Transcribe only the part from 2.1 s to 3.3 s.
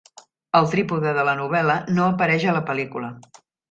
apareix a la pel·lícula.